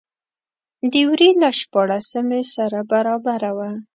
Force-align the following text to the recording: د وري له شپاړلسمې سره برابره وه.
د 0.91 0.93
وري 1.09 1.29
له 1.41 1.49
شپاړلسمې 1.59 2.41
سره 2.55 2.79
برابره 2.91 3.51
وه. 3.57 3.71